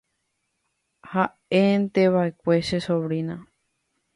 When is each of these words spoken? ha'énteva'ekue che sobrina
ha'énteva'ekue 1.11 2.55
che 2.67 2.79
sobrina 2.85 3.35